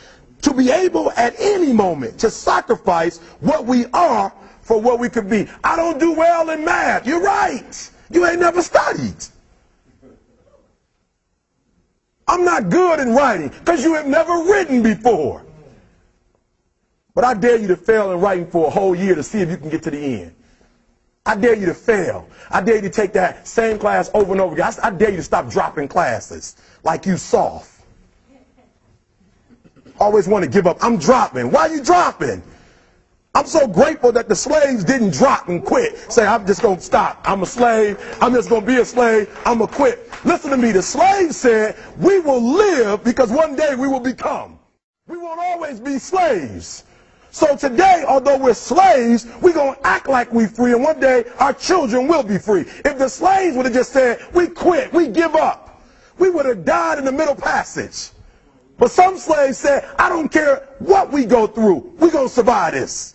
To 0.42 0.52
be 0.52 0.72
able 0.72 1.12
at 1.12 1.36
any 1.38 1.72
moment 1.72 2.18
to 2.18 2.30
sacrifice 2.30 3.18
what 3.38 3.64
we 3.64 3.86
are 3.92 4.32
for 4.62 4.80
what 4.80 4.98
we 4.98 5.08
could 5.08 5.30
be. 5.30 5.46
I 5.62 5.76
don't 5.76 6.00
do 6.00 6.14
well 6.14 6.50
in 6.50 6.64
math. 6.64 7.06
You're 7.06 7.22
right. 7.22 7.90
You 8.10 8.26
ain't 8.26 8.40
never 8.40 8.62
studied. 8.62 9.16
I'm 12.28 12.44
not 12.44 12.68
good 12.68 13.00
in 13.00 13.14
writing 13.14 13.48
because 13.50 13.82
you 13.82 13.94
have 13.94 14.06
never 14.06 14.32
written 14.32 14.82
before. 14.82 15.44
But 17.14 17.24
I 17.24 17.34
dare 17.34 17.56
you 17.56 17.68
to 17.68 17.76
fail 17.76 18.12
in 18.12 18.20
writing 18.20 18.46
for 18.46 18.68
a 18.68 18.70
whole 18.70 18.94
year 18.94 19.14
to 19.14 19.22
see 19.22 19.40
if 19.40 19.50
you 19.50 19.56
can 19.56 19.68
get 19.68 19.82
to 19.82 19.90
the 19.90 20.22
end. 20.22 20.32
I 21.26 21.34
dare 21.36 21.54
you 21.54 21.66
to 21.66 21.74
fail. 21.74 22.28
I 22.50 22.60
dare 22.60 22.76
you 22.76 22.82
to 22.82 22.90
take 22.90 23.12
that 23.14 23.46
same 23.46 23.78
class 23.78 24.10
over 24.14 24.32
and 24.32 24.40
over 24.40 24.54
again. 24.54 24.72
I, 24.82 24.88
I 24.88 24.90
dare 24.90 25.10
you 25.10 25.16
to 25.16 25.22
stop 25.22 25.48
dropping 25.48 25.88
classes 25.88 26.56
like 26.82 27.06
you 27.06 27.16
soft. 27.16 27.82
Always 29.98 30.26
want 30.28 30.44
to 30.44 30.50
give 30.50 30.66
up. 30.66 30.78
I'm 30.80 30.98
dropping. 30.98 31.50
Why 31.50 31.62
are 31.62 31.68
you 31.74 31.82
dropping? 31.82 32.42
I'm 33.32 33.46
so 33.46 33.68
grateful 33.68 34.10
that 34.12 34.28
the 34.28 34.34
slaves 34.34 34.82
didn't 34.82 35.12
drop 35.12 35.48
and 35.48 35.64
quit. 35.64 35.96
Say, 36.12 36.26
I'm 36.26 36.46
just 36.46 36.62
going 36.62 36.78
to 36.78 36.82
stop. 36.82 37.20
I'm 37.24 37.42
a 37.42 37.46
slave. 37.46 37.98
I'm 38.20 38.34
just 38.34 38.48
going 38.48 38.62
to 38.62 38.66
be 38.66 38.78
a 38.78 38.84
slave. 38.84 39.30
I'm 39.46 39.58
going 39.58 39.70
to 39.70 39.76
quit. 39.76 40.10
Listen 40.24 40.50
to 40.50 40.56
me. 40.56 40.72
The 40.72 40.82
slaves 40.82 41.36
said, 41.36 41.76
we 41.98 42.18
will 42.18 42.42
live 42.42 43.04
because 43.04 43.30
one 43.30 43.54
day 43.54 43.76
we 43.76 43.86
will 43.86 44.00
become. 44.00 44.58
We 45.06 45.16
won't 45.16 45.38
always 45.38 45.78
be 45.78 45.98
slaves. 45.98 46.84
So 47.30 47.56
today, 47.56 48.04
although 48.06 48.36
we're 48.36 48.54
slaves, 48.54 49.28
we're 49.40 49.54
going 49.54 49.76
to 49.76 49.86
act 49.86 50.08
like 50.08 50.32
we're 50.32 50.48
free, 50.48 50.72
and 50.72 50.82
one 50.82 50.98
day 50.98 51.24
our 51.38 51.52
children 51.52 52.08
will 52.08 52.24
be 52.24 52.38
free. 52.38 52.62
If 52.84 52.98
the 52.98 53.08
slaves 53.08 53.56
would 53.56 53.66
have 53.66 53.74
just 53.74 53.92
said, 53.92 54.20
we 54.34 54.48
quit, 54.48 54.92
we 54.92 55.06
give 55.06 55.36
up, 55.36 55.80
we 56.18 56.30
would 56.30 56.46
have 56.46 56.64
died 56.64 56.98
in 56.98 57.04
the 57.04 57.12
middle 57.12 57.36
passage. 57.36 58.10
But 58.78 58.90
some 58.90 59.16
slaves 59.16 59.58
said, 59.58 59.88
I 59.96 60.08
don't 60.08 60.30
care 60.30 60.68
what 60.80 61.12
we 61.12 61.24
go 61.24 61.46
through, 61.46 61.94
we're 61.98 62.10
going 62.10 62.26
to 62.26 62.34
survive 62.34 62.72
this. 62.72 63.14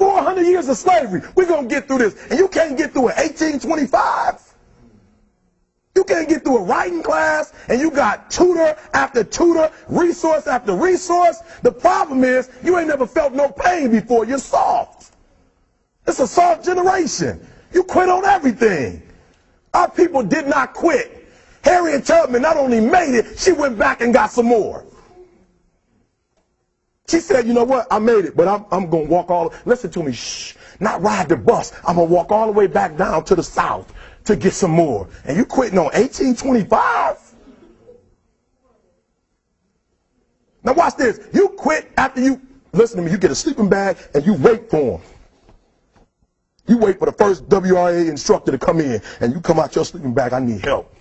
400 0.00 0.46
years 0.46 0.66
of 0.70 0.78
slavery. 0.78 1.20
We're 1.34 1.46
going 1.46 1.68
to 1.68 1.74
get 1.74 1.86
through 1.86 1.98
this. 1.98 2.16
And 2.30 2.38
you 2.38 2.48
can't 2.48 2.76
get 2.76 2.92
through 2.92 3.10
it. 3.10 3.16
1825. 3.18 4.54
You 5.94 6.04
can't 6.04 6.26
get 6.26 6.42
through 6.42 6.56
a 6.56 6.62
writing 6.62 7.02
class 7.02 7.52
and 7.68 7.78
you 7.78 7.90
got 7.90 8.30
tutor 8.30 8.76
after 8.94 9.22
tutor, 9.22 9.70
resource 9.88 10.46
after 10.46 10.74
resource. 10.74 11.42
The 11.62 11.70
problem 11.70 12.24
is 12.24 12.48
you 12.64 12.78
ain't 12.78 12.88
never 12.88 13.06
felt 13.06 13.34
no 13.34 13.50
pain 13.50 13.90
before. 13.90 14.24
You're 14.24 14.38
soft. 14.38 15.14
It's 16.06 16.18
a 16.18 16.26
soft 16.26 16.64
generation. 16.64 17.46
You 17.74 17.82
quit 17.82 18.08
on 18.08 18.24
everything. 18.24 19.02
Our 19.74 19.90
people 19.90 20.22
did 20.22 20.46
not 20.46 20.72
quit. 20.72 21.28
Harriet 21.62 22.06
Tubman 22.06 22.40
not 22.40 22.56
only 22.56 22.80
made 22.80 23.14
it, 23.18 23.38
she 23.38 23.52
went 23.52 23.76
back 23.76 24.00
and 24.00 24.14
got 24.14 24.30
some 24.30 24.46
more. 24.46 24.86
She 27.10 27.18
said, 27.18 27.44
you 27.44 27.52
know 27.52 27.64
what? 27.64 27.88
I 27.90 27.98
made 27.98 28.24
it, 28.24 28.36
but 28.36 28.46
I'm, 28.46 28.64
I'm 28.70 28.88
going 28.88 29.06
to 29.06 29.10
walk 29.10 29.30
all, 29.30 29.52
listen 29.64 29.90
to 29.90 30.02
me, 30.04 30.12
shh, 30.12 30.54
not 30.78 31.02
ride 31.02 31.28
the 31.28 31.36
bus. 31.36 31.72
I'm 31.84 31.96
going 31.96 32.06
to 32.06 32.14
walk 32.14 32.30
all 32.30 32.46
the 32.46 32.52
way 32.52 32.68
back 32.68 32.96
down 32.96 33.24
to 33.24 33.34
the 33.34 33.42
south 33.42 33.92
to 34.26 34.36
get 34.36 34.52
some 34.52 34.70
more. 34.70 35.08
And 35.24 35.36
you 35.36 35.44
quitting 35.44 35.76
on 35.76 35.86
1825? 35.86 37.34
Now 40.62 40.72
watch 40.72 40.94
this. 40.94 41.18
You 41.32 41.48
quit 41.48 41.90
after 41.96 42.20
you, 42.20 42.40
listen 42.72 42.98
to 42.98 43.02
me, 43.02 43.10
you 43.10 43.18
get 43.18 43.32
a 43.32 43.34
sleeping 43.34 43.68
bag 43.68 43.96
and 44.14 44.24
you 44.24 44.34
wait 44.34 44.70
for 44.70 44.98
them. 44.98 45.08
You 46.68 46.78
wait 46.78 47.00
for 47.00 47.06
the 47.06 47.12
first 47.12 47.48
WRA 47.48 48.08
instructor 48.08 48.52
to 48.52 48.58
come 48.58 48.78
in 48.80 49.02
and 49.18 49.32
you 49.32 49.40
come 49.40 49.58
out 49.58 49.74
your 49.74 49.84
sleeping 49.84 50.14
bag, 50.14 50.32
I 50.32 50.38
need 50.38 50.64
help. 50.64 50.94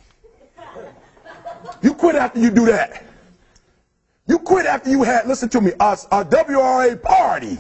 You 1.83 1.93
quit 1.93 2.15
after 2.15 2.39
you 2.39 2.49
do 2.49 2.65
that. 2.65 3.03
You 4.29 4.38
quit 4.38 4.67
after 4.67 4.91
you 4.91 5.01
had, 5.01 5.27
listen 5.27 5.50
to 5.50 5.59
me, 5.59 5.71
a, 5.79 5.98
a 6.12 6.24
WRA 6.24 7.01
party. 7.01 7.57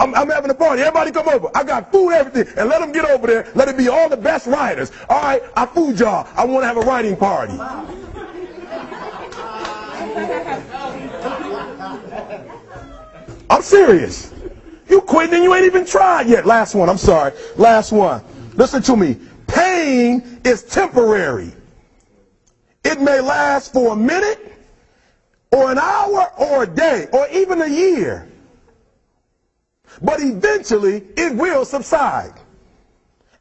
I'm, 0.00 0.14
I'm, 0.16 0.28
having 0.28 0.50
a 0.50 0.54
party. 0.54 0.82
Everybody 0.82 1.12
come 1.12 1.28
over. 1.28 1.48
I 1.54 1.62
got 1.62 1.92
food, 1.92 2.10
everything. 2.10 2.52
And 2.58 2.68
let 2.68 2.80
them 2.80 2.90
get 2.90 3.04
over 3.04 3.26
there. 3.26 3.46
Let 3.54 3.68
it 3.68 3.78
be 3.78 3.88
all 3.88 4.08
the 4.08 4.16
best 4.16 4.48
writers. 4.48 4.90
All 5.08 5.22
right, 5.22 5.42
I 5.56 5.64
food 5.64 6.00
y'all. 6.00 6.26
I 6.36 6.44
want 6.44 6.64
to 6.64 6.66
have 6.66 6.76
a 6.76 6.80
writing 6.80 7.16
party. 7.16 7.56
I'm 13.48 13.62
serious. 13.62 14.34
You 14.88 15.02
quit 15.02 15.32
and 15.32 15.44
you 15.44 15.54
ain't 15.54 15.66
even 15.66 15.86
tried 15.86 16.26
yet. 16.26 16.46
Last 16.46 16.74
one. 16.74 16.88
I'm 16.88 16.98
sorry. 16.98 17.32
Last 17.56 17.92
one. 17.92 18.22
Listen 18.54 18.82
to 18.82 18.96
me. 18.96 19.16
Pain 19.46 20.40
is 20.44 20.64
temporary. 20.64 21.52
It 22.86 23.00
may 23.00 23.20
last 23.20 23.72
for 23.72 23.94
a 23.94 23.96
minute 23.96 24.52
or 25.50 25.72
an 25.72 25.78
hour 25.78 26.30
or 26.38 26.62
a 26.62 26.66
day 26.68 27.08
or 27.12 27.26
even 27.32 27.60
a 27.60 27.66
year. 27.66 28.28
But 30.00 30.20
eventually 30.20 31.02
it 31.16 31.34
will 31.34 31.64
subside. 31.64 32.34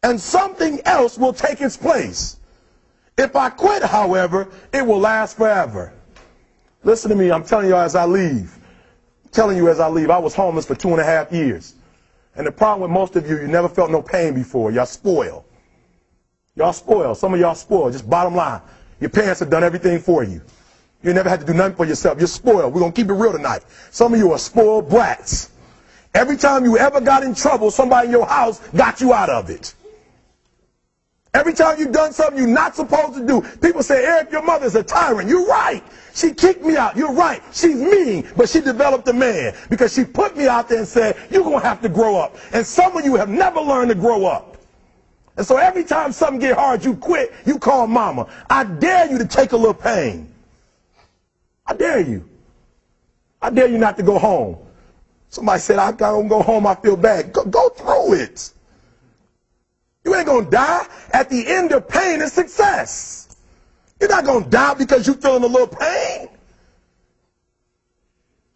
And 0.02 0.20
something 0.20 0.82
else 0.86 1.20
will 1.20 1.32
take 1.32 1.62
its 1.62 1.78
place. 1.78 2.38
If 3.20 3.36
I 3.36 3.52
quit, 3.52 3.84
however, 3.84 4.48
it 4.74 4.84
will 4.84 5.00
last 5.00 5.38
forever. 5.38 5.94
Listen 6.84 7.12
to 7.12 7.16
me, 7.16 7.32
I'm 7.32 7.44
telling 7.44 7.68
you 7.68 7.75
as 7.75 7.94
I 7.94 8.06
leave. 8.06 8.58
I'm 9.25 9.30
telling 9.30 9.58
you 9.58 9.70
as 9.70 9.80
I 9.80 9.90
leave, 9.90 10.10
I 10.10 10.18
was 10.18 10.34
homeless 10.34 10.66
for 10.66 10.74
two 10.74 10.90
and 10.90 11.00
a 11.00 11.06
half 11.06 11.32
years. 11.32 11.75
And 12.36 12.48
the 12.48 12.52
problem 12.52 12.90
with 12.90 13.00
most 13.00 13.16
of 13.16 13.30
you, 13.30 13.40
you 13.40 13.48
never 13.48 13.70
felt 13.70 13.92
no 13.92 14.02
pain 14.02 14.34
before. 14.34 14.72
Y'all 14.72 14.88
spoiled. 14.88 15.44
Y'all 16.56 16.74
spoiled. 16.74 17.20
Some 17.20 17.36
of 17.36 17.40
y'all 17.40 17.54
spoiled. 17.54 17.94
Just 17.94 18.10
bottom 18.10 18.34
line. 18.34 18.62
Your 19.00 19.10
parents 19.10 19.40
have 19.40 19.50
done 19.50 19.64
everything 19.64 20.00
for 20.00 20.24
you. 20.24 20.42
You 21.04 21.14
never 21.14 21.30
had 21.30 21.40
to 21.42 21.46
do 21.46 21.54
nothing 21.54 21.75
for 21.75 21.86
yourself. 21.86 22.18
You're 22.18 22.28
spoiled. 22.28 22.74
We're 22.74 22.80
going 22.80 22.92
to 22.92 23.02
keep 23.02 23.10
it 23.10 23.14
real 23.14 23.32
tonight. 23.32 23.64
Some 23.92 24.14
of 24.14 24.20
you 24.20 24.32
are 24.32 24.40
spoiled 24.40 24.90
brats. 24.90 25.52
Every 26.14 26.38
time 26.38 26.64
you 26.64 26.78
ever 26.78 27.02
got 27.02 27.24
in 27.24 27.36
trouble, 27.36 27.70
somebody 27.70 28.08
in 28.08 28.12
your 28.12 28.25
house 28.25 28.60
got 28.70 29.02
you 29.02 29.14
out 29.14 29.30
of 29.30 29.50
it. 29.50 29.75
Every 31.36 31.52
time 31.54 31.78
you've 31.78 31.92
done 31.92 32.14
something 32.14 32.38
you're 32.38 32.48
not 32.48 32.78
supposed 32.78 33.16
to 33.16 33.28
do, 33.28 33.42
people 33.60 33.84
say, 33.84 34.06
Eric, 34.06 34.32
your 34.32 34.42
mother's 34.42 34.75
a 34.75 34.84
tyrant. 34.84 35.28
You're 35.28 35.46
right. 35.46 35.84
She 36.14 36.34
kicked 36.34 36.64
me 36.64 36.78
out. 36.78 36.96
You're 36.96 37.12
right. 37.12 37.44
She's 37.52 37.75
mean, 37.75 38.25
but 38.38 38.48
she 38.48 38.62
developed 38.62 39.06
a 39.10 39.14
man 39.14 39.54
because 39.70 39.94
she 39.94 40.06
put 40.06 40.38
me 40.38 40.48
out 40.48 40.70
there 40.70 40.80
and 40.80 40.88
said, 40.88 41.18
you're 41.30 41.44
going 41.44 41.60
to 41.60 41.68
have 41.68 41.82
to 41.82 41.90
grow 41.90 42.16
up. 42.16 42.38
And 42.54 42.66
some 42.66 42.96
of 42.96 43.04
you 43.04 43.16
have 43.16 43.28
never 43.28 43.60
learned 43.60 43.90
to 43.90 43.96
grow 43.96 44.25
up. 44.25 44.54
And 45.38 45.46
so 45.46 45.58
every 45.58 45.84
time 45.84 46.12
something 46.12 46.39
get 46.39 46.56
hard, 46.56 46.86
you 46.86 46.96
quit, 46.96 47.34
you 47.46 47.60
call 47.60 47.88
mama. 47.88 48.27
I 48.50 48.63
dare 48.63 49.12
you 49.12 49.18
to 49.18 49.25
take 49.25 49.51
a 49.51 49.58
little 49.58 49.74
pain. 49.74 50.34
I 51.65 51.74
dare 51.74 52.00
you. 52.00 52.27
I 53.42 53.50
dare 53.50 53.68
you 53.68 53.77
not 53.77 53.98
to 53.98 54.04
go 54.04 54.18
home. 54.18 54.58
Somebody 55.30 55.60
said, 55.60 55.80
I 55.80 55.92
don't 55.92 56.27
go 56.27 56.42
home, 56.42 56.65
I 56.65 56.75
feel 56.75 56.96
bad. 56.96 57.34
Go, 57.34 57.44
go 57.46 57.70
through 57.70 58.13
it. 58.13 58.51
You 60.06 60.15
ain't 60.15 60.27
going 60.27 60.46
to 60.46 60.51
die. 60.51 60.88
At 61.12 61.30
the 61.30 61.46
end 61.48 61.72
of 61.72 61.88
pain 61.89 62.22
is 62.22 62.32
success. 62.32 63.36
You're 64.00 64.10
not 64.10 64.24
going 64.24 64.46
to 64.46 64.50
die 64.50 64.75
because 64.75 65.06
you're 65.08 65.15
feeling 65.15 65.44
a 65.44 65.48
little 65.48 65.68
pain. 65.68 66.30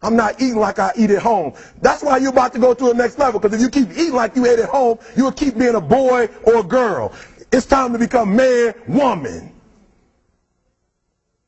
I'm 0.02 0.16
not 0.16 0.40
eating 0.40 0.56
like 0.56 0.78
I 0.78 0.92
eat 0.96 1.10
at 1.10 1.22
home. 1.22 1.52
That's 1.82 2.02
why 2.02 2.16
you're 2.16 2.30
about 2.30 2.52
to 2.54 2.58
go 2.58 2.72
to 2.72 2.84
the 2.86 2.94
next 2.94 3.18
level. 3.18 3.38
Because 3.38 3.54
if 3.54 3.60
you 3.60 3.68
keep 3.68 3.90
eating 3.96 4.14
like 4.14 4.34
you 4.34 4.46
ate 4.46 4.58
at 4.58 4.68
home, 4.68 4.98
you'll 5.14 5.32
keep 5.32 5.58
being 5.58 5.74
a 5.74 5.80
boy 5.80 6.28
or 6.44 6.60
a 6.60 6.62
girl. 6.62 7.12
It's 7.52 7.66
time 7.66 7.92
to 7.92 7.98
become 7.98 8.34
man, 8.34 8.74
woman. 8.88 9.52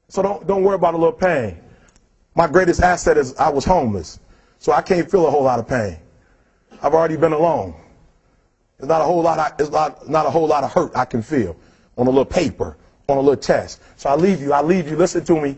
So 0.08 0.20
don't, 0.20 0.46
don't 0.46 0.62
worry 0.62 0.74
about 0.74 0.92
a 0.92 0.98
little 0.98 1.12
pain. 1.12 1.58
My 2.34 2.46
greatest 2.46 2.82
asset 2.82 3.16
is 3.16 3.34
I 3.36 3.48
was 3.48 3.64
homeless. 3.64 4.18
So 4.58 4.72
I 4.72 4.82
can't 4.82 5.10
feel 5.10 5.26
a 5.26 5.30
whole 5.30 5.44
lot 5.44 5.58
of 5.58 5.66
pain. 5.66 5.98
I've 6.82 6.94
already 6.94 7.16
been 7.16 7.32
alone. 7.32 7.74
It's 8.78 8.88
not 8.88 9.00
a 9.00 9.04
whole 9.04 9.22
lot. 9.22 9.38
Of, 9.38 9.60
it's 9.60 9.70
not, 9.70 10.08
not 10.08 10.26
a 10.26 10.30
whole 10.30 10.46
lot 10.46 10.64
of 10.64 10.72
hurt 10.72 10.92
I 10.94 11.04
can 11.04 11.22
feel 11.22 11.56
on 11.96 12.06
a 12.06 12.10
little 12.10 12.24
paper, 12.24 12.76
on 13.08 13.16
a 13.16 13.20
little 13.20 13.36
test. 13.36 13.80
So 13.96 14.10
I 14.10 14.16
leave 14.16 14.40
you. 14.40 14.52
I 14.52 14.60
leave 14.60 14.88
you. 14.88 14.96
Listen 14.96 15.24
to 15.24 15.40
me. 15.40 15.56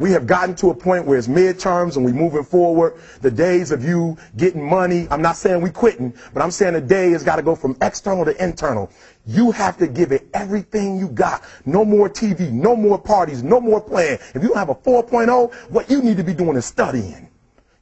We 0.00 0.12
have 0.12 0.26
gotten 0.26 0.54
to 0.56 0.70
a 0.70 0.74
point 0.74 1.04
where 1.04 1.18
it's 1.18 1.28
midterms 1.28 1.96
and 1.96 2.04
we're 2.06 2.14
moving 2.14 2.42
forward. 2.42 2.98
The 3.20 3.30
days 3.30 3.70
of 3.70 3.84
you 3.84 4.16
getting 4.38 4.66
money, 4.66 5.06
I'm 5.10 5.20
not 5.20 5.36
saying 5.36 5.60
we're 5.60 5.72
quitting, 5.72 6.14
but 6.32 6.42
I'm 6.42 6.50
saying 6.50 6.72
the 6.72 6.80
day 6.80 7.10
has 7.10 7.22
got 7.22 7.36
to 7.36 7.42
go 7.42 7.54
from 7.54 7.76
external 7.82 8.24
to 8.24 8.42
internal. 8.42 8.90
You 9.26 9.50
have 9.50 9.76
to 9.76 9.86
give 9.86 10.10
it 10.10 10.26
everything 10.32 10.98
you 10.98 11.08
got. 11.08 11.44
No 11.66 11.84
more 11.84 12.08
TV, 12.08 12.50
no 12.50 12.74
more 12.74 12.98
parties, 12.98 13.42
no 13.42 13.60
more 13.60 13.78
playing. 13.78 14.18
If 14.34 14.42
you 14.42 14.48
don't 14.48 14.56
have 14.56 14.70
a 14.70 14.74
4.0, 14.74 15.52
what 15.68 15.90
you 15.90 16.00
need 16.00 16.16
to 16.16 16.24
be 16.24 16.32
doing 16.32 16.56
is 16.56 16.64
studying. 16.64 17.28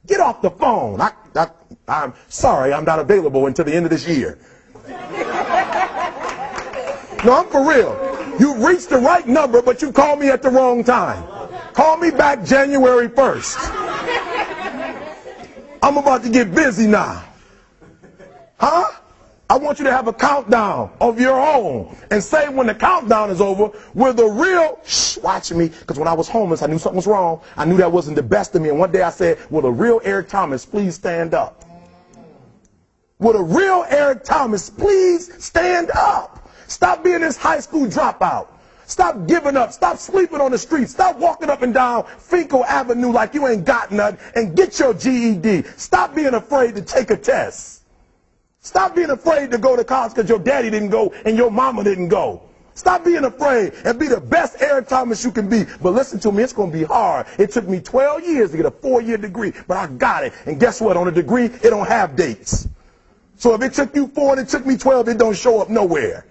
Get 0.05 0.19
off 0.19 0.41
the 0.41 0.51
phone. 0.51 0.99
I, 0.99 1.13
I, 1.35 1.47
I'm 1.87 2.13
sorry, 2.27 2.73
I'm 2.73 2.83
not 2.83 2.99
available 2.99 3.47
until 3.47 3.63
the 3.63 3.73
end 3.73 3.85
of 3.85 3.91
this 3.91 4.05
year. 4.05 4.37
No, 7.25 7.33
I'm 7.33 7.47
for 7.49 7.67
real. 7.67 8.37
You 8.39 8.65
reached 8.65 8.87
the 8.87 8.97
right 8.97 9.27
number, 9.27 9.61
but 9.61 9.81
you 9.81 9.91
called 9.91 10.21
me 10.21 10.29
at 10.29 10.41
the 10.41 10.49
wrong 10.49 10.85
time. 10.85 11.38
Call 11.79 11.95
me 11.95 12.11
back 12.11 12.43
January 12.43 13.07
1st. 13.07 13.55
I'm 15.81 15.95
about 15.95 16.23
to 16.23 16.29
get 16.29 16.53
busy 16.53 16.87
now. 16.87 17.23
Huh? 18.59 18.91
I 19.49 19.57
want 19.57 19.79
you 19.79 19.85
to 19.85 19.91
have 19.91 20.09
a 20.09 20.11
countdown 20.11 20.91
of 20.99 21.21
your 21.21 21.39
own 21.39 21.95
and 22.11 22.21
say 22.21 22.49
when 22.49 22.67
the 22.67 22.75
countdown 22.75 23.29
is 23.29 23.39
over, 23.39 23.71
will 23.93 24.11
the 24.11 24.25
real, 24.25 24.77
shh, 24.83 25.19
watch 25.19 25.53
me, 25.53 25.69
because 25.69 25.97
when 25.97 26.09
I 26.09 26.13
was 26.13 26.27
homeless, 26.27 26.61
I 26.61 26.67
knew 26.67 26.79
something 26.79 26.97
was 26.97 27.07
wrong. 27.07 27.39
I 27.55 27.63
knew 27.63 27.77
that 27.77 27.89
wasn't 27.89 28.17
the 28.17 28.23
best 28.23 28.53
of 28.55 28.61
me. 28.61 28.67
And 28.67 28.77
one 28.77 28.91
day 28.91 29.03
I 29.03 29.09
said, 29.09 29.37
will 29.49 29.61
the 29.61 29.71
real 29.71 30.01
Eric 30.03 30.27
Thomas 30.27 30.65
please 30.65 30.95
stand 30.95 31.33
up? 31.33 31.63
Will 33.19 33.31
the 33.31 33.41
real 33.41 33.85
Eric 33.87 34.25
Thomas 34.25 34.69
please 34.69 35.33
stand 35.41 35.91
up? 35.91 36.51
Stop 36.67 37.05
being 37.05 37.21
this 37.21 37.37
high 37.37 37.61
school 37.61 37.85
dropout. 37.85 38.47
Stop 38.89 39.27
giving 39.27 39.55
up. 39.55 39.71
Stop 39.71 39.99
sleeping 39.99 40.41
on 40.41 40.51
the 40.51 40.57
street. 40.57 40.89
Stop 40.89 41.19
walking 41.19 41.47
up 41.51 41.61
and 41.61 41.75
down 41.75 42.05
Fenkell 42.17 42.65
Avenue 42.65 43.11
like 43.11 43.35
you 43.35 43.47
ain't 43.47 43.63
got 43.63 43.91
nothing 43.91 44.19
and 44.33 44.57
get 44.57 44.79
your 44.79 44.95
GED. 44.95 45.61
Stop 45.77 46.15
being 46.15 46.33
afraid 46.33 46.73
to 46.73 46.81
take 46.81 47.11
a 47.11 47.17
test. 47.17 47.83
Stop 48.61 48.95
being 48.95 49.11
afraid 49.11 49.51
to 49.51 49.59
go 49.59 49.75
to 49.75 49.83
college 49.83 50.15
because 50.15 50.27
your 50.27 50.39
daddy 50.39 50.71
didn't 50.71 50.89
go 50.89 51.13
and 51.23 51.37
your 51.37 51.51
mama 51.51 51.83
didn't 51.83 52.07
go. 52.07 52.41
Stop 52.73 53.05
being 53.05 53.25
afraid 53.25 53.73
and 53.85 53.99
be 53.99 54.07
the 54.07 54.19
best 54.19 54.59
Eric 54.59 54.87
Thomas 54.87 55.23
you 55.23 55.31
can 55.31 55.47
be. 55.47 55.65
But 55.83 55.93
listen 55.93 56.19
to 56.21 56.31
me, 56.31 56.41
it's 56.41 56.53
going 56.53 56.71
to 56.71 56.77
be 56.77 56.83
hard. 56.83 57.27
It 57.37 57.51
took 57.51 57.67
me 57.67 57.79
12 57.81 58.23
years 58.23 58.51
to 58.51 58.57
get 58.57 58.65
a 58.65 58.71
four-year 58.71 59.17
degree, 59.17 59.53
but 59.67 59.77
I 59.77 59.85
got 59.85 60.23
it. 60.23 60.33
And 60.47 60.59
guess 60.59 60.81
what? 60.81 60.97
On 60.97 61.07
a 61.07 61.11
degree, 61.11 61.45
it 61.45 61.69
don't 61.69 61.87
have 61.87 62.15
dates. 62.15 62.67
So 63.35 63.53
if 63.53 63.61
it 63.61 63.73
took 63.73 63.95
you 63.95 64.07
four 64.07 64.31
and 64.31 64.41
it 64.41 64.49
took 64.49 64.65
me 64.65 64.77
12, 64.77 65.09
it 65.09 65.17
don't 65.19 65.37
show 65.37 65.61
up 65.61 65.69
nowhere. 65.69 66.25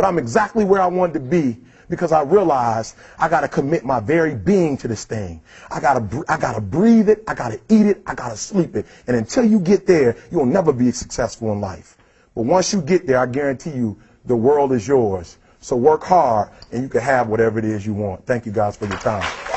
But 0.00 0.06
I'm 0.06 0.16
exactly 0.16 0.64
where 0.64 0.80
I 0.80 0.86
wanted 0.86 1.12
to 1.12 1.20
be 1.20 1.58
because 1.90 2.10
I 2.10 2.22
realized 2.22 2.96
I 3.18 3.28
got 3.28 3.42
to 3.42 3.48
commit 3.48 3.84
my 3.84 4.00
very 4.00 4.34
being 4.34 4.78
to 4.78 4.88
this 4.88 5.04
thing. 5.04 5.42
I 5.70 5.78
got 5.78 6.10
to 6.10 6.24
I 6.26 6.38
got 6.38 6.54
to 6.54 6.62
breathe 6.62 7.10
it, 7.10 7.22
I 7.28 7.34
got 7.34 7.50
to 7.50 7.60
eat 7.68 7.84
it, 7.84 8.02
I 8.06 8.14
got 8.14 8.30
to 8.30 8.36
sleep 8.38 8.76
it. 8.76 8.86
And 9.06 9.14
until 9.14 9.44
you 9.44 9.60
get 9.60 9.86
there, 9.86 10.16
you'll 10.30 10.46
never 10.46 10.72
be 10.72 10.90
successful 10.92 11.52
in 11.52 11.60
life. 11.60 11.98
But 12.34 12.46
once 12.46 12.72
you 12.72 12.80
get 12.80 13.06
there, 13.06 13.18
I 13.18 13.26
guarantee 13.26 13.72
you 13.72 14.00
the 14.24 14.36
world 14.36 14.72
is 14.72 14.88
yours. 14.88 15.36
So 15.60 15.76
work 15.76 16.02
hard 16.02 16.48
and 16.72 16.82
you 16.82 16.88
can 16.88 17.02
have 17.02 17.28
whatever 17.28 17.58
it 17.58 17.66
is 17.66 17.84
you 17.84 17.92
want. 17.92 18.24
Thank 18.24 18.46
you 18.46 18.52
guys 18.52 18.78
for 18.78 18.86
your 18.86 18.98
time. 19.00 19.49